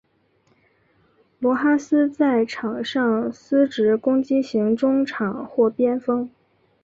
[1.37, 6.27] 罗哈斯在场上司职攻击型中场或边锋。